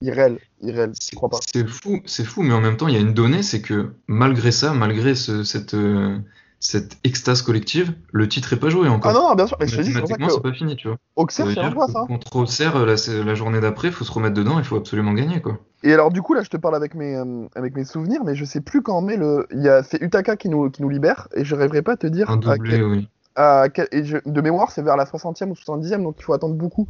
[0.00, 0.92] irréels, irréels.
[1.10, 1.38] Je crois pas?
[1.52, 4.52] c'est fou, fou, mais en même temps, il y a une donnée, c'est que malgré
[4.52, 6.18] ça, malgré ce- cette, euh,
[6.60, 9.12] cette extase collective, le titre est pas joué Ah encore.
[9.12, 9.56] non, non, bien sûr.
[9.60, 10.96] Mais ça Mathématiquement, c'est pas fini, tu vois.
[10.96, 12.06] Ça Auxerre, c'est que Hein.
[12.06, 12.94] contre Auxerre, la,
[13.24, 15.58] la journée d'après, il faut se remettre dedans, il faut absolument gagner, quoi.
[15.84, 18.34] Et alors, du coup, là, je te parle avec mes, euh, avec mes souvenirs, mais
[18.34, 19.46] je sais plus quand met le.
[19.52, 19.84] Il y a...
[19.84, 22.28] C'est Utaka qui nous, qui nous libère, et je rêverais pas te dire.
[22.28, 23.08] Un à doublé, quel- oui.
[23.36, 26.32] à quel- et je- De mémoire, c'est vers la 60e ou 70e, donc il faut
[26.32, 26.88] attendre beaucoup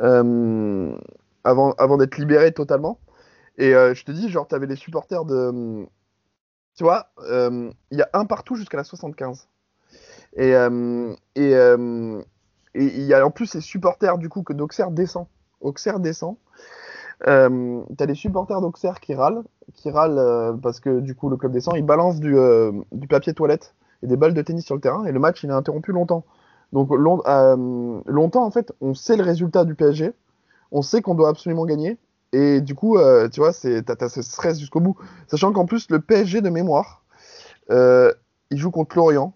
[0.00, 0.92] euh,
[1.44, 2.98] avant, avant d'être libéré totalement.
[3.58, 5.86] Et euh, je te dis, genre, t'avais les supporters de.
[6.74, 9.48] Tu vois, euh, il y a un partout jusqu'à la 75.
[10.34, 12.22] Et euh, euh,
[12.74, 15.26] et il y a en plus les supporters du coup que d'Auxerre descend.
[15.60, 16.36] Auxerre descend.
[17.24, 19.42] T'as les supporters d'Auxerre qui râlent,
[19.74, 21.76] qui râlent parce que du coup le club descend.
[21.76, 22.34] Ils balancent du,
[23.08, 25.52] papier toilette et des balles de tennis sur le terrain et le match il est
[25.52, 26.24] interrompu longtemps.
[26.72, 27.22] Donc long-
[28.06, 30.12] longtemps en fait, on sait le résultat du PSG.
[30.72, 31.98] on sait qu'on doit absolument gagner.
[32.32, 34.96] Et du coup, euh, tu vois, t'as, ce stress jusqu'au bout.
[35.28, 37.02] Sachant qu'en plus, le PSG de mémoire,
[37.70, 38.12] euh,
[38.50, 39.34] il joue contre Lorient.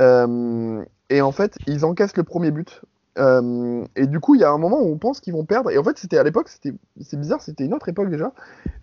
[0.00, 2.82] Euh, et en fait, ils encaissent le premier but.
[3.18, 5.70] Euh, et du coup, il y a un moment où on pense qu'ils vont perdre.
[5.70, 8.32] Et en fait, c'était à l'époque, c'est bizarre, c'était une autre époque déjà.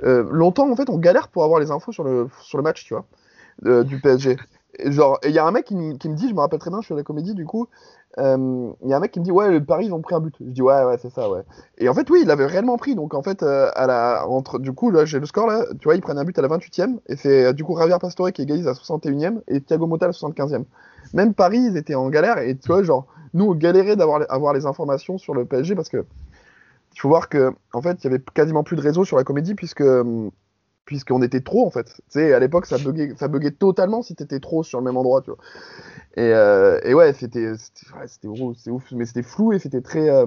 [0.02, 2.96] Longtemps, en fait, on galère pour avoir les infos sur le, sur le match, tu
[2.96, 4.38] vois, du PSG.
[4.80, 6.86] Genre, il y a un mec qui, me- dit, je me rappelle très bien, je
[6.86, 7.68] suis à la comédie, du coup,
[8.20, 10.16] euh, il y a un mec qui me dit, ouais, le Paris, ils ont pris
[10.16, 10.36] un but.
[10.40, 11.42] Je dis, ouais, ouais, c'est ça, ouais.
[11.78, 12.96] Et en fait, oui, il l'avait réellement pris.
[12.96, 15.86] Donc, en fait, euh, à la, entre, du coup, là, j'ai le score, là, tu
[15.86, 17.00] vois, ils prennent un but à la 28e.
[17.08, 20.06] Et c'est, euh, du coup, Javier Pastore qui égalise à la 61e et Thiago Motta
[20.06, 20.66] à la 75e.
[21.14, 22.40] Même Paris, ils étaient en galère.
[22.40, 25.90] Et tu vois, genre, nous, on galérait d'avoir avoir les informations sur le PSG parce
[25.90, 26.06] que
[26.96, 29.24] il faut voir que, en fait, il y avait quasiment plus de réseau sur la
[29.24, 29.84] comédie puisque
[30.86, 31.86] puisqu'on était trop en fait.
[31.86, 35.22] Tu sais, à l'époque, ça buguait, ça totalement si t'étais trop sur le même endroit,
[35.22, 35.40] tu vois.
[36.16, 38.28] Et, euh, ouais, c'était c'était ouais, c'était
[38.72, 40.26] ouf, mais c'était flou et c'était très euh,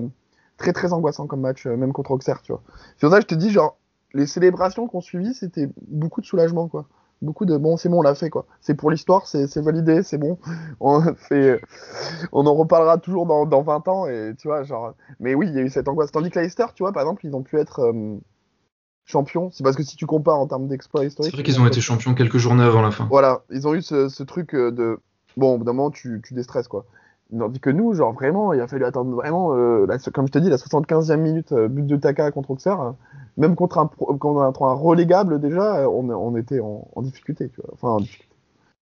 [0.56, 2.62] très très angoissant comme match, euh, même contre Auxerre, tu vois.
[3.00, 3.78] Pour ça je te dis, genre,
[4.14, 6.86] les célébrations qu'on suivit, c'était beaucoup de soulagement, quoi.
[7.22, 8.46] Beaucoup de bon, c'est bon, on l'a fait, quoi.
[8.60, 10.38] C'est pour l'histoire, c'est validé, c'est bon.
[10.80, 14.92] On, en reparlera toujours dans, dans 20 ans, et tu vois, genre.
[15.18, 16.12] Mais oui, il y a eu cette angoisse.
[16.12, 17.90] Tandis que Leicester, tu vois, par exemple, ils ont pu être
[19.06, 19.50] champions.
[19.52, 21.34] C'est parce que si tu compares en termes d'exploits C'est historiques.
[21.34, 23.06] vrai qu'ils ont été champions quelques journées avant la fin.
[23.08, 24.98] Voilà, ils ont eu ce, ce truc euh, de.
[25.36, 26.86] Bon, au bout d'un moment, tu, tu déstresses, quoi.
[27.36, 30.38] Tandis que nous, genre, vraiment, il a fallu attendre vraiment, euh, la- comme je te
[30.38, 32.80] dis, la 75e minute, euh, but de Taka contre Auxerre.
[32.80, 32.92] euh,
[33.36, 37.70] même contre un, contre un relégable, déjà, on, on était en, en difficulté, tu vois.
[37.74, 38.34] Enfin, en difficulté.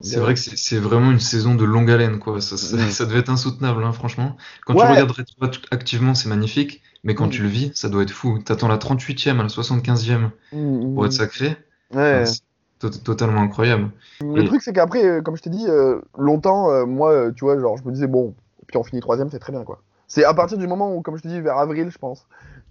[0.02, 2.40] C'est vrai que c'est c'est vraiment une saison de longue haleine, quoi.
[2.40, 4.37] Ça, ça, ça devait être insoutenable, hein, franchement.
[4.66, 4.85] Quand Ouais.
[4.87, 7.31] tu regardes rétroactivement, c'est magnifique, mais quand Mm.
[7.31, 8.39] tu le vis, ça doit être fou.
[8.45, 11.57] T'attends la 38e à la 75e Mm, pour mm, être sacré.
[11.95, 12.25] ouais.
[12.25, 13.91] Enfin, totalement incroyable.
[14.21, 17.45] Le Et- truc, c'est qu'après, euh, comme je t'ai dit, euh, longtemps, euh, moi, tu
[17.45, 18.35] vois, genre, je me disais, bon,
[18.67, 19.83] puis on finit troisième, c'est très bien, quoi.
[20.09, 22.27] C'est à partir du moment où, comme je te dis, vers avril, je pense,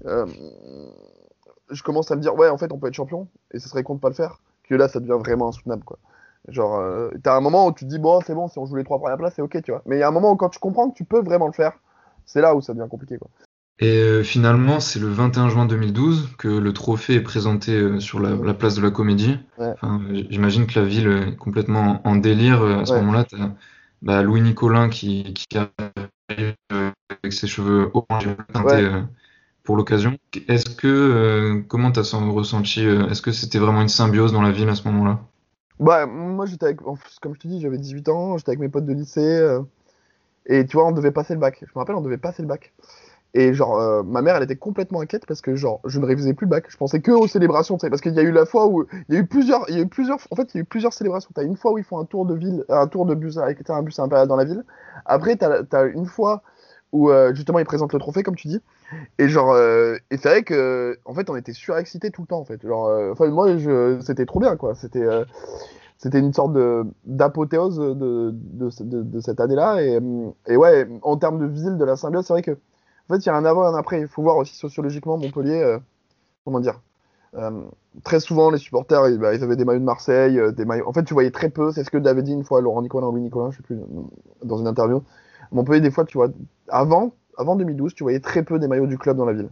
[0.06, 3.84] je commence à me dire, ouais, en fait, on peut être champion, et ce serait
[3.84, 5.98] con de pas le faire, que là, ça devient vraiment insoutenable, quoi.
[6.48, 8.84] Genre, t'as un moment où tu te dis, bon, c'est bon, si on joue les
[8.84, 9.82] trois premières places, c'est ok, tu vois.
[9.86, 11.54] Mais il y a un moment où, quand tu comprends que tu peux vraiment le
[11.54, 11.74] faire,
[12.26, 13.30] c'est là où ça devient compliqué, quoi.
[13.80, 18.20] Et euh, finalement, c'est le 21 juin 2012 que le trophée est présenté euh, sur
[18.20, 19.38] la, la place de la Comédie.
[19.58, 19.76] Ouais.
[19.76, 22.62] Enfin, j- j'imagine que la ville est complètement en délire.
[22.62, 23.00] Euh, À ce Ouais.
[23.00, 23.36] moment-là, tu
[24.10, 29.00] as Louis Nicolin qui, qui arrive avec ses cheveux orange et teintés Ouais.
[29.64, 30.18] pour l'occasion.
[30.48, 34.52] Est-ce que, euh, comment tu as ressenti Est-ce que c'était vraiment une symbiose dans la
[34.52, 35.22] ville à ce moment-là?
[35.80, 36.80] Bah, moi, j'étais avec,
[37.22, 39.62] comme je te dis, j'avais 18 ans, j'étais avec mes potes de lycée, euh,
[40.48, 41.60] et tu vois, on devait passer le bac.
[41.62, 42.74] Je me rappelle, on devait passer le bac.
[43.36, 46.34] Et genre, euh, ma mère, elle était complètement inquiète parce que, genre, je ne révisais
[46.34, 46.66] plus le bac.
[46.68, 48.86] Je pensais que aux célébrations, tu sais, parce qu'il y a eu la fois où,
[49.08, 50.62] il y a eu plusieurs, il y a eu plusieurs, en fait, il y a
[50.62, 51.30] eu plusieurs célébrations.
[51.34, 53.70] T'as une fois où ils font un tour de ville, un tour de bus avec
[53.70, 54.64] un bus impérial dans la ville.
[55.06, 56.42] Après, t'as, t'as une fois
[56.92, 58.62] où, euh, justement, ils présentent le trophée, comme tu dis.
[59.20, 62.40] Et genre, euh, et c'est vrai que, en fait, on était surexcités tout le temps,
[62.40, 62.66] en fait.
[62.66, 63.48] Genre, enfin, moi,
[64.02, 64.74] c'était trop bien, quoi.
[64.74, 65.06] C'était,
[66.00, 69.84] c'était une sorte de d'apothéose de, de, de, cette année-là.
[69.84, 70.00] Et,
[70.48, 72.58] et ouais, en termes de ville, de la symbiose, c'est vrai que,
[73.10, 74.02] en fait, il y a un avant et un après.
[74.02, 75.80] Il faut voir aussi sociologiquement Montpellier, euh,
[76.46, 76.80] comment dire.
[77.36, 77.64] Euh,
[78.04, 80.88] très souvent, les supporters, ils, bah, ils avaient des maillots de Marseille, euh, des maillots.
[80.88, 81.72] En fait, tu voyais très peu.
[81.72, 83.80] C'est ce que avait dit une fois Laurent Nicolas ou Louis Nicolas, je sais plus,
[84.44, 85.02] dans une interview.
[85.52, 86.30] Montpellier, des fois, tu vois,
[86.68, 89.50] avant, avant 2012, tu voyais très peu des maillots du club dans la ville.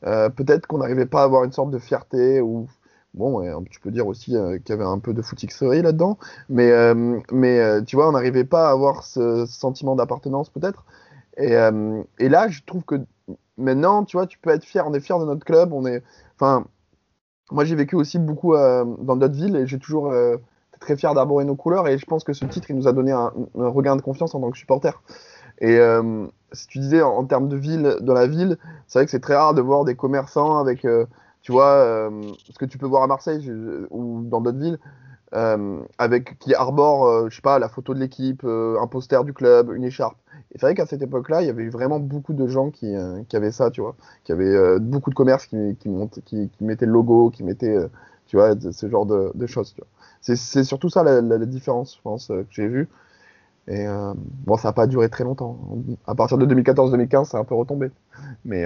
[0.00, 2.68] Peut-être qu'on n'arrivait pas à avoir une sorte de fierté ou
[3.14, 6.72] bon, tu peux dire aussi qu'il y avait un peu de footixerie là-dedans, mais
[7.32, 10.84] mais tu vois, on n'arrivait pas à avoir ce sentiment d'appartenance peut-être.
[11.38, 12.96] Et, euh, et là, je trouve que
[13.56, 14.86] maintenant, tu vois, tu peux être fier.
[14.86, 15.72] On est fier de notre club.
[15.72, 16.02] On est,
[16.34, 16.66] enfin,
[17.50, 20.96] moi j'ai vécu aussi beaucoup euh, dans d'autres villes et j'ai toujours euh, été très
[20.96, 21.88] fier d'arborer nos couleurs.
[21.88, 24.40] Et je pense que ce titre, il nous a donné un, regain de confiance en
[24.40, 25.00] tant que supporter.
[25.60, 25.76] Et
[26.52, 29.34] si tu disais en, termes de ville, dans la ville, c'est vrai que c'est très
[29.34, 30.86] rare de voir des commerçants avec,
[31.42, 32.08] tu vois,
[32.48, 33.50] ce que tu peux voir à Marseille
[33.90, 34.78] ou dans d'autres villes,
[35.34, 39.24] euh, avec qui arborent, euh, je sais pas, la photo de l'équipe, euh, un poster
[39.24, 40.16] du club, une écharpe.
[40.52, 42.94] Et c'est vrai qu'à cette époque-là, il y avait vraiment beaucoup de gens qui,
[43.34, 45.56] avaient ça, tu vois, qui avaient beaucoup de commerces qui,
[46.60, 47.76] mettaient le logo, qui mettaient,
[48.26, 49.74] tu vois, ce genre de, choses.
[50.22, 52.88] C'est surtout ça la, différence, je pense, que j'ai vue.
[53.66, 53.86] Et
[54.46, 55.58] bon, ça n'a pas duré très longtemps.
[56.06, 57.90] À partir de 2014-2015, c'est un peu retombé.
[58.46, 58.64] Mais,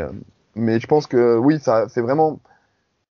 [0.54, 2.38] mais je pense que oui, ça, c'est vraiment.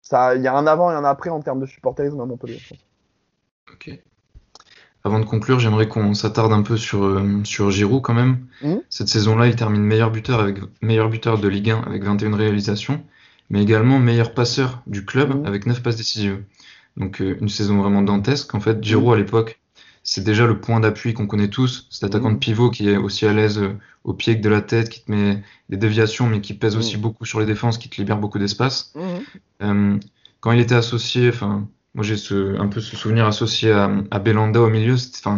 [0.02, 2.58] ça- Il y a un avant et un après en termes de supporterisme à Montpellier.
[2.58, 2.78] je pense.
[3.70, 3.90] Ok.
[5.04, 8.46] Avant de conclure, j'aimerais qu'on s'attarde un peu sur, euh, sur Giroud quand même.
[8.62, 8.82] Mhm.
[8.88, 13.04] Cette saison-là, il termine meilleur buteur, avec, meilleur buteur de Ligue 1 avec 21 réalisations,
[13.50, 15.46] mais également meilleur passeur du club Mhm.
[15.46, 16.42] avec 9 passes décisives.
[16.96, 18.54] Donc euh, une saison vraiment dantesque.
[18.54, 19.58] En fait, Giroud à l'époque,
[20.04, 21.88] c'est déjà le point d'appui qu'on connaît tous.
[21.90, 22.34] Cet attaquant Mhm.
[22.34, 23.72] de pivot qui est aussi à l'aise euh,
[24.04, 26.96] au pied que de la tête, qui te met des déviations, mais qui pèse aussi
[26.96, 28.92] beaucoup sur les défenses, qui te libère beaucoup d'espace.
[29.60, 34.18] Quand il était associé, enfin, moi j'ai ce, un peu ce souvenir associé à, à
[34.18, 35.30] Belanda au milieu, c'était,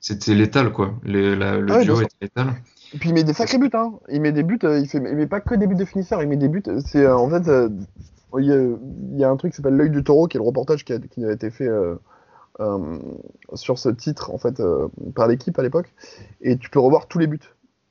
[0.00, 0.94] c'était létal quoi.
[1.04, 2.54] Les- la- le Ah ouais, duo était létal.
[2.92, 3.92] Et puis il met des sacrés buts, hein.
[4.08, 6.22] Il met des buts, euh, il fait, il met pas que des buts de finisseur,
[6.22, 6.62] il met des buts.
[6.86, 7.68] C'est euh, en fait, euh,
[8.38, 10.40] il y, a, il y a un truc qui s'appelle l'œil du taureau, qui est
[10.40, 11.94] le reportage qui a, qui a été fait euh,
[12.60, 12.98] euh,
[13.54, 15.92] sur ce titre en fait euh, par l'équipe à l'époque,
[16.42, 17.40] et tu peux revoir tous les buts.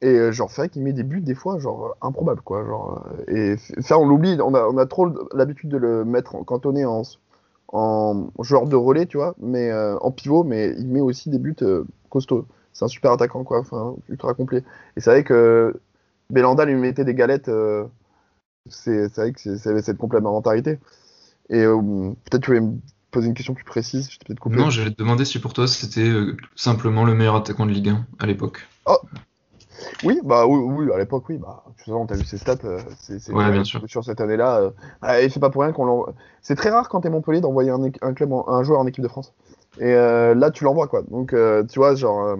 [0.01, 2.65] Et euh, genre c'est vrai qu'il met des buts des fois genre euh, improbables quoi,
[2.65, 6.35] genre euh, et ça on l'oublie, on a, on a trop l'habitude de le mettre
[6.35, 7.03] en, cantonné en,
[7.73, 11.39] en joueur de relais, tu vois, mais euh, en pivot, mais il met aussi des
[11.39, 12.45] buts euh, costauds.
[12.73, 14.63] C'est un super attaquant quoi, enfin ultra complet.
[14.97, 15.79] Et c'est vrai que
[16.31, 17.49] Belanda lui mettait des galettes.
[17.49, 17.85] euh,
[18.69, 20.79] c'est c'est vrai que c'est- cette complémentarité.
[21.49, 21.81] Et euh,
[22.29, 22.77] peut-être tu voulais me
[23.11, 24.57] poser une question plus précise, je peut-être coupé.
[24.57, 27.89] Non, j'allais te demander si pour toi c'était euh, simplement le meilleur attaquant de Ligue
[27.89, 28.67] 1 à l'époque.
[30.03, 31.37] Oui, bah oui, oui, à l'époque, oui.
[31.37, 33.81] Bah, toute façon, t'as vu ses stats, euh, c'est, Ouais, bien sûr.
[33.87, 34.59] sur cette année-là.
[34.61, 36.13] euh, ah, et c'est pas pour rien qu'on l'envoie.
[36.41, 38.87] C'est très rare quand t'es Montpellier d'envoyer un, équ- un club, en- un joueur en
[38.87, 39.33] équipe de France.
[39.79, 41.03] Et euh, là, tu l'envoies quoi.
[41.03, 41.33] Donc,
[41.69, 42.37] tu vois, genre,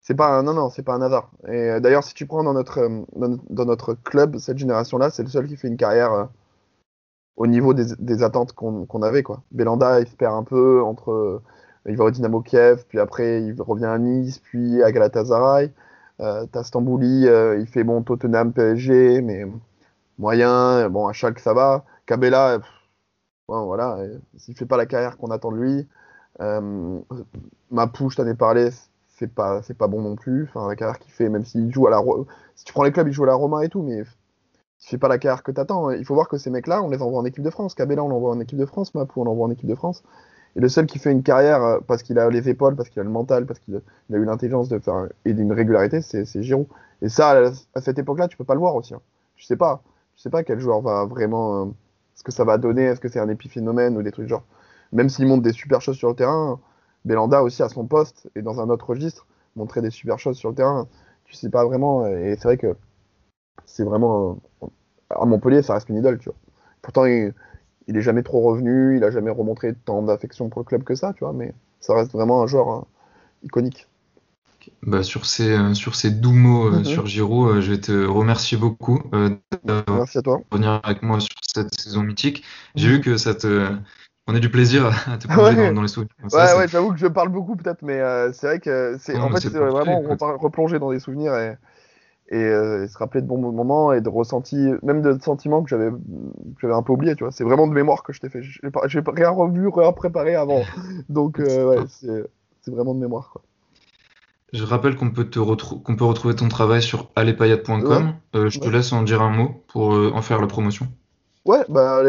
[0.00, 1.30] c'est pas un, non, non, c'est pas un hasard.
[1.48, 2.80] Et d'ailleurs, si tu prends dans notre,
[3.16, 6.28] dans, notre- dans notre club cette génération-là, c'est le seul qui fait une carrière
[7.36, 9.42] au niveau des, des attentes qu'on, avait quoi.
[9.52, 11.40] Belanda, il se perd un peu entre,
[11.86, 15.72] il va au Dynamo Kiev, puis après il revient à Nice, puis à Galatasaray.
[16.20, 19.44] Euh, t'as Stambouli, euh, il fait bon Tottenham, PSG, mais
[20.18, 20.88] moyen.
[20.90, 21.84] Bon, à Schalke ça va.
[22.06, 22.58] Cabella,
[23.48, 25.88] bon, voilà, euh, s'il fait pas la carrière qu'on attend de lui.
[26.40, 27.00] Euh,
[27.70, 28.70] Mapou, je t'en ai parlé,
[29.08, 30.44] c'est pas, c'est pas bon non plus.
[30.44, 32.02] Enfin, la carrière qu'il fait, même s'il joue à la,
[32.54, 34.06] si tu prends les clubs, il joue à la Roma et tout, mais il
[34.78, 35.90] fait pas la carrière que t'attends.
[35.90, 37.74] Il faut voir que ces mecs-là, on les envoie en équipe de France.
[37.74, 38.94] Cabella, on l'envoie en équipe de France.
[38.94, 40.02] Mapou, on l'envoie en équipe de France.
[40.58, 43.00] Et le seul qui fait une carrière euh, parce qu'il a les épaules, parce qu'il
[43.00, 46.66] a le mental, parce qu'il a, eu l'intelligence de faire et d'une régularité, c'est Giroud.
[47.00, 48.92] Et ça, à, cette époque-là, tu peux pas le voir aussi.
[48.92, 49.00] hein.
[49.36, 49.82] Je sais pas.
[50.16, 51.66] Je sais pas quel joueur va vraiment.
[51.66, 51.70] euh,
[52.16, 52.82] ce que ça va donner.
[52.82, 54.44] Est-ce que c'est un épiphénomène ou des trucs genre.
[54.92, 56.60] Même s'il montre des super choses sur le terrain,
[57.04, 60.48] Belanda aussi à son poste et dans un autre registre montrer des super choses sur
[60.50, 60.88] le terrain.
[61.24, 62.06] Tu sais pas vraiment.
[62.06, 62.76] Et c'est vrai que
[63.66, 64.66] c'est vraiment euh,
[65.10, 66.38] à Montpellier, ça reste une idole, tu vois.
[66.82, 67.34] Pourtant, il,
[67.88, 70.94] il est jamais trop revenu, il a jamais remontré tant d'affection pour le club que
[70.94, 71.32] ça, tu vois.
[71.32, 72.84] Mais ça reste vraiment un joueur hein,
[73.42, 73.88] iconique.
[74.82, 76.84] Bah, sur ces, euh, sur ces doux mots euh, Mhm.
[76.84, 79.00] sur Giroud, euh, je vais te remercier beaucoup
[79.64, 80.06] d'avoir
[80.50, 82.44] revenir avec moi sur cette saison mythique.
[82.74, 83.70] J'ai vu que ça te.
[84.26, 85.68] On a du plaisir à te plonger Ouais.
[85.68, 86.12] dans, dans les souvenirs.
[86.32, 87.98] Ouais, ouais, j'avoue que je parle beaucoup peut-être, mais
[88.34, 90.02] c'est vrai que c'est en fait c'est vraiment
[90.36, 91.56] replonger dans des souvenirs et,
[92.30, 95.68] et, euh, et se rappeler de bons moments et de ressentis, même de sentiments que
[95.70, 97.32] j'avais que j'avais un peu oubliés, tu vois.
[97.32, 98.42] C'est vraiment de mémoire que je t'ai fait.
[98.42, 98.60] J'ai
[99.06, 100.62] rien revu, rien préparé avant,
[101.08, 102.24] donc euh, ouais, c'est
[102.62, 103.30] c'est vraiment de mémoire.
[103.32, 103.42] Quoi.
[104.52, 108.14] Je rappelle qu'on peut te retrou- qu'on peut retrouver ton travail sur alepayade.com.
[108.34, 108.72] Euh, je te Ouais.
[108.72, 110.86] laisse en dire un mot pour euh, en faire la promotion.
[111.44, 112.02] Ouais, bah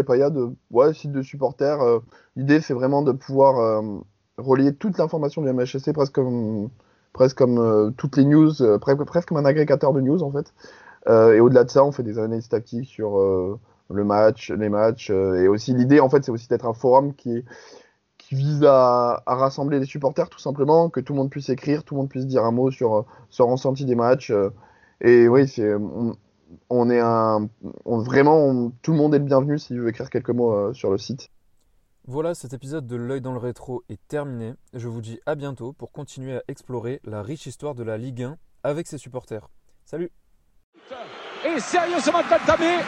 [0.72, 1.82] ouais, site de supporters.
[1.82, 2.00] euh,
[2.36, 4.00] L'idée c'est vraiment de pouvoir euh,
[4.38, 6.70] relier toute l'information du MHSC presque comme
[7.14, 10.32] presque comme euh, toutes les news, euh, presque, presque comme un agrégateur de news en
[10.32, 10.54] fait.
[11.08, 13.18] Euh, et au-delà de ça, on fait des analyses tactiques sur
[13.90, 17.44] le match, les matchs, et aussi l'idée en fait c'est aussi d'être un forum qui
[18.32, 22.02] vise à, rassembler les supporters tout simplement, que tout le monde puisse écrire, tout le
[22.02, 24.32] monde puisse dire un mot sur son ressenti des matchs.
[25.02, 25.74] et oui, c'est
[26.70, 27.50] on, est un
[27.86, 31.30] vraiment tout le monde est le bienvenu s'il veut écrire quelques mots sur le site.
[32.12, 34.56] Voilà, cet épisode de L'œil dans le rétro est terminé.
[34.74, 38.24] Je vous dis à bientôt pour continuer à explorer la riche histoire de la Ligue
[38.24, 39.48] 1 avec ses supporters.
[39.86, 40.10] Salut
[41.46, 42.82] est sérieusement entamé.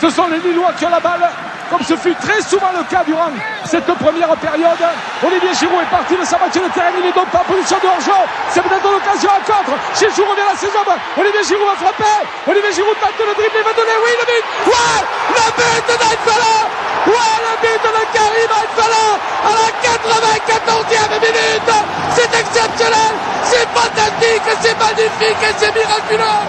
[0.00, 1.30] Ce sont les Lillois qui ont la balle,
[1.70, 3.30] comme ce fut très souvent le cas durant
[3.66, 4.82] cette première période.
[5.22, 7.78] Olivier Giroud est parti de sa moitié de terrain, il est donc pas en position
[7.78, 8.20] de hors-jeu.
[8.50, 9.78] C'est peut-être l'occasion à contre.
[9.94, 10.98] Giroud revient à ses hommes.
[11.16, 12.26] Olivier Giroud va frapper.
[12.50, 14.44] Olivier Giroud tente le dribbler, il va donner, oui, le but.
[14.74, 15.02] Ouais,
[15.38, 16.89] le but de.
[17.06, 19.06] Ouais, le but de Karim Naïfala
[19.46, 21.72] à la 94e minute.
[22.14, 26.40] C'est exceptionnel, c'est fantastique, c'est magnifique et c'est miraculeux.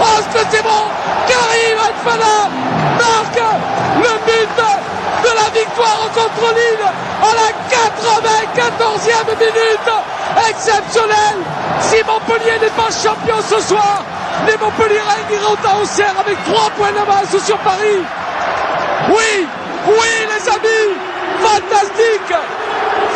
[0.00, 0.84] Oh, ce que c'est bon?
[1.26, 2.36] Karim Naïfala
[2.98, 3.42] marque
[3.96, 4.58] le but
[5.24, 6.86] de la victoire contre Lille
[7.22, 9.90] à la 94e minute.
[10.48, 11.36] Exceptionnel.
[11.80, 14.02] Si Montpellier n'est pas champion ce soir,
[14.46, 18.02] les Montpellierens iront à Auxerre avec 3 points d'avance sur Paris.
[19.08, 19.46] Oui,
[19.86, 20.96] oui les amis,
[21.40, 22.34] fantastique,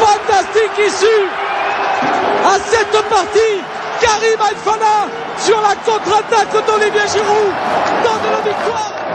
[0.00, 1.28] fantastique issue
[2.44, 3.62] à cette partie.
[4.00, 7.52] Karim Alfana sur la contre-attaque d'Olivier Giroud
[8.04, 9.07] donne la victoire.